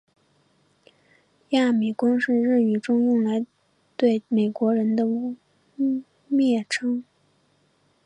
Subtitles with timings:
[1.49, 3.45] 亚米公是日语中用来
[3.95, 5.03] 对美国人的
[6.31, 7.03] 蔑称。